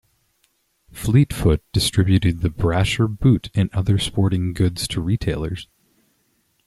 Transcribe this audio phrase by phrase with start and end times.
[0.91, 5.67] Fleetfoot distributed The Brasher Boot and other sporting goods to retailers.